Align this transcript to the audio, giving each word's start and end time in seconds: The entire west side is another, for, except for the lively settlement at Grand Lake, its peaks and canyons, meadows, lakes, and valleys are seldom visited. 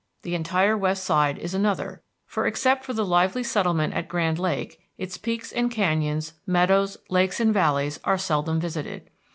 The 0.23 0.33
entire 0.33 0.75
west 0.75 1.03
side 1.05 1.37
is 1.37 1.53
another, 1.53 2.01
for, 2.25 2.47
except 2.47 2.83
for 2.83 2.91
the 2.93 3.05
lively 3.05 3.43
settlement 3.43 3.93
at 3.93 4.07
Grand 4.07 4.39
Lake, 4.39 4.79
its 4.97 5.15
peaks 5.15 5.51
and 5.51 5.69
canyons, 5.69 6.33
meadows, 6.47 6.97
lakes, 7.11 7.39
and 7.39 7.53
valleys 7.53 7.99
are 8.03 8.17
seldom 8.17 8.59
visited. 8.59 9.11